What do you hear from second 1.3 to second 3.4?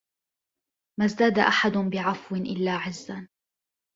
أَحَدٌ بِعَفْوٍ إلَّا عِزًّا